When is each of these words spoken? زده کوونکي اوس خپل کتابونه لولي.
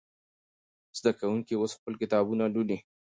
زده 0.97 1.11
کوونکي 1.19 1.53
اوس 1.57 1.71
خپل 1.77 1.93
کتابونه 2.01 2.43
لولي. 2.53 2.77